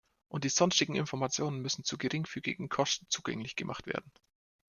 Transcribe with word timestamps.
Und 0.29 0.45
die 0.45 0.49
sonstigen 0.49 0.95
Informationen 0.95 1.61
müssen 1.61 1.83
zu 1.83 1.95
geringfügigen 1.95 2.69
Kosten 2.69 3.05
zugänglich 3.09 3.55
gemacht 3.55 3.85
werden. 3.85 4.11